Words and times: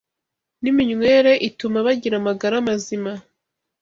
n’iminywere 0.61 1.31
ituma 1.47 1.77
bagira 1.85 2.15
amagara 2.21 2.55
mazima. 2.67 3.11